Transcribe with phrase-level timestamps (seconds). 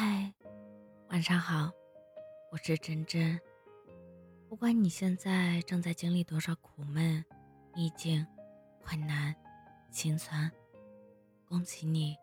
[0.00, 0.32] 嗨，
[1.08, 1.72] 晚上好，
[2.52, 3.36] 我是真真。
[4.48, 7.24] 不管你现在正在经历多少苦闷、
[7.74, 8.24] 逆境、
[8.80, 9.34] 困难、
[9.90, 10.48] 心酸，
[11.44, 12.16] 恭喜你，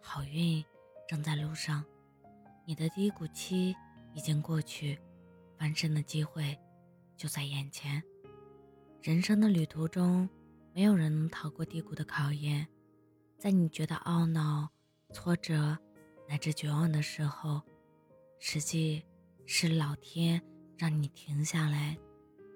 [0.00, 0.64] 好运
[1.06, 1.84] 正在路上。
[2.64, 3.76] 你的低谷期
[4.14, 4.98] 已经过去，
[5.58, 6.58] 翻身的机会
[7.18, 8.02] 就在眼前。
[9.02, 10.26] 人生的旅途中，
[10.72, 12.66] 没有人能逃过低谷的考验。
[13.36, 14.70] 在你觉得懊恼、
[15.12, 15.76] 挫折
[16.30, 17.60] 乃至绝望的时候，
[18.38, 19.04] 实际
[19.46, 20.40] 是老天
[20.78, 21.98] 让你停下来，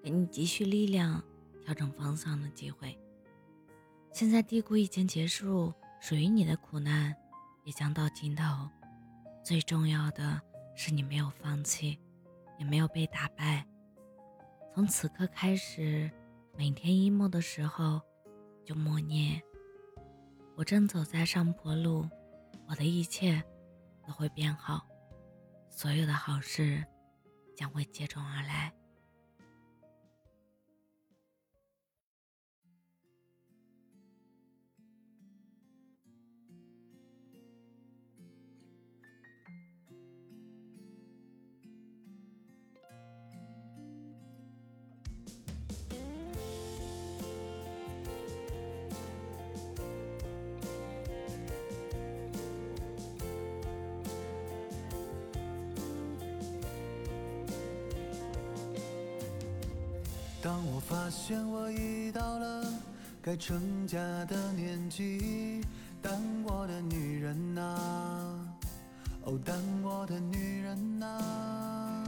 [0.01, 1.21] 给你积蓄力量、
[1.65, 2.97] 调整方向的机会。
[4.13, 7.13] 现在低谷已经结束，属于你的苦难
[7.65, 8.45] 也将到尽头。
[9.43, 10.41] 最重要的
[10.77, 11.99] 是，你没有放弃，
[12.61, 13.67] 也没有被打败。
[14.73, 16.09] 从此刻开始，
[16.57, 18.01] 每天 emo 的时候，
[18.65, 19.43] 就默念。
[20.55, 22.09] 我正走在上坡路，
[22.69, 23.43] 我的一切
[24.07, 24.87] 都会变好，
[25.71, 26.85] 所有的好事
[27.57, 28.73] 将会接踵而来。
[60.45, 62.71] 当我发现我已到了
[63.23, 65.65] 该成家的年纪，
[66.03, 66.13] 当
[66.45, 68.47] 我的女人啊，
[69.23, 72.05] 哦，但我的女人啊，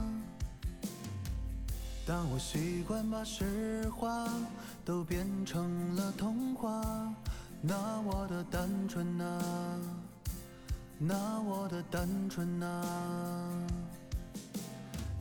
[2.07, 4.29] 当我习惯把实话
[4.85, 6.83] 都变成了童话，
[7.63, 9.81] 那我的单纯啊，
[10.99, 13.16] 那我的单纯啊。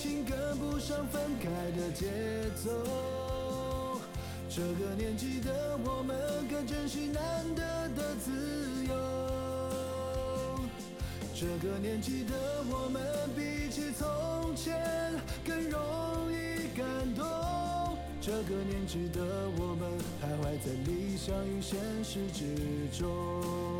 [0.00, 2.06] 情跟不上分开的节
[2.56, 2.70] 奏，
[4.48, 6.16] 这个年纪的我们
[6.48, 7.62] 更珍惜难得
[7.94, 8.32] 的自
[8.88, 8.94] 由。
[11.34, 12.34] 这个年纪的
[12.70, 13.02] 我们
[13.36, 14.80] 比起从前
[15.46, 17.26] 更容易感动。
[18.22, 19.20] 这个年纪的
[19.58, 19.86] 我们
[20.18, 23.79] 徘徊在理想与现实之中。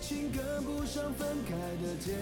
[0.00, 2.12] 情跟不上分开的节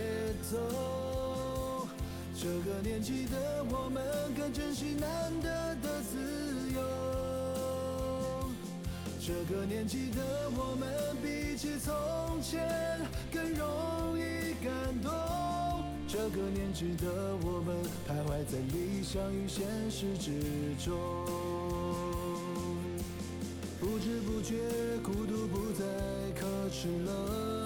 [0.50, 1.87] 奏，
[2.34, 4.03] 这个年纪的我们
[4.34, 5.48] 更珍惜难得
[5.82, 6.19] 的自
[6.75, 6.81] 由。
[9.20, 10.88] 这个年纪的我们
[11.22, 13.00] 比起从前
[13.32, 14.72] 更容易感
[15.03, 15.10] 动。
[16.09, 17.76] 这个年纪的我们
[18.09, 20.30] 徘徊在理想与现实之
[20.84, 20.95] 中，
[23.80, 24.54] 不知不觉
[25.03, 25.84] 孤独不再
[26.41, 27.66] 可耻了。